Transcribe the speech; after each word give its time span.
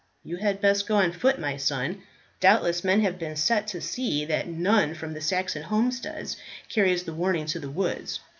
"You 0.23 0.37
had 0.37 0.61
best 0.61 0.87
go 0.87 0.95
on 0.95 1.11
foot, 1.11 1.39
my 1.39 1.57
son. 1.57 2.01
Doubtless 2.39 2.83
men 2.83 3.01
have 3.01 3.19
been 3.19 3.35
set 3.35 3.67
to 3.67 3.81
see 3.81 4.25
that 4.25 4.47
none 4.47 4.95
from 4.95 5.13
the 5.13 5.21
Saxon 5.21 5.61
homesteads 5.61 6.37
carry 6.69 6.95
the 6.95 7.13
warning 7.13 7.45
to 7.45 7.59
the 7.59 7.69
woods. 7.69 8.19